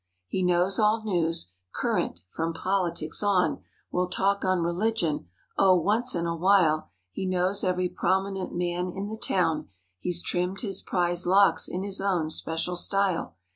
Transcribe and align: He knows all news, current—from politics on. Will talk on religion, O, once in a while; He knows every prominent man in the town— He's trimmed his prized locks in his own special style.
He 0.27 0.41
knows 0.41 0.79
all 0.79 1.03
news, 1.05 1.51
current—from 1.75 2.53
politics 2.55 3.21
on. 3.21 3.61
Will 3.91 4.07
talk 4.09 4.43
on 4.43 4.63
religion, 4.63 5.27
O, 5.59 5.75
once 5.79 6.15
in 6.15 6.25
a 6.25 6.35
while; 6.35 6.89
He 7.11 7.27
knows 7.27 7.63
every 7.63 7.87
prominent 7.87 8.51
man 8.51 8.91
in 8.95 9.09
the 9.09 9.19
town— 9.23 9.69
He's 9.99 10.23
trimmed 10.23 10.61
his 10.61 10.81
prized 10.81 11.27
locks 11.27 11.67
in 11.67 11.83
his 11.83 12.01
own 12.01 12.31
special 12.31 12.75
style. 12.75 13.35